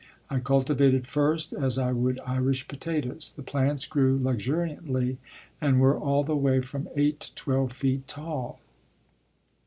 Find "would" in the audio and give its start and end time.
1.91-2.19